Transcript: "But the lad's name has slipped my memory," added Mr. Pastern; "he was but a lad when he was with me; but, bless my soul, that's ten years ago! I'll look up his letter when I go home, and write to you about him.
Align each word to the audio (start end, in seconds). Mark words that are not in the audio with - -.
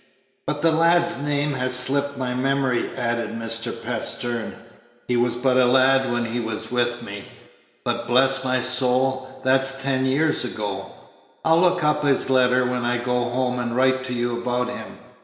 "But 0.47 0.63
the 0.63 0.71
lad's 0.71 1.19
name 1.21 1.53
has 1.53 1.75
slipped 1.75 2.17
my 2.17 2.33
memory," 2.33 2.89
added 2.97 3.35
Mr. 3.37 3.71
Pastern; 3.83 4.55
"he 5.07 5.15
was 5.15 5.35
but 5.37 5.57
a 5.57 5.65
lad 5.67 6.11
when 6.11 6.25
he 6.25 6.39
was 6.39 6.71
with 6.71 7.03
me; 7.03 7.25
but, 7.85 8.07
bless 8.07 8.43
my 8.43 8.61
soul, 8.61 9.39
that's 9.43 9.83
ten 9.83 10.07
years 10.07 10.43
ago! 10.43 10.91
I'll 11.45 11.61
look 11.61 11.83
up 11.83 12.03
his 12.03 12.31
letter 12.31 12.65
when 12.65 12.83
I 12.83 12.97
go 12.97 13.25
home, 13.29 13.59
and 13.59 13.75
write 13.75 14.03
to 14.05 14.13
you 14.13 14.41
about 14.41 14.69
him. 14.69 14.97